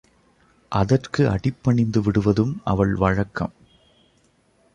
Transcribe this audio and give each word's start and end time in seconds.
அதற்கு 0.71 1.29
அடி 1.29 1.51
பணிந்துவிடுவதும் 1.63 2.53
அவள் 2.63 2.95
வழக்கம். 2.95 3.53